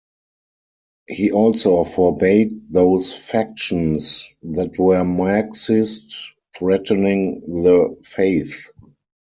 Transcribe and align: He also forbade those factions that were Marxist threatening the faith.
He 1.07 1.31
also 1.31 1.83
forbade 1.83 2.73
those 2.73 3.13
factions 3.13 4.27
that 4.41 4.79
were 4.79 5.03
Marxist 5.03 6.27
threatening 6.57 7.41
the 7.45 7.97
faith. 8.01 8.65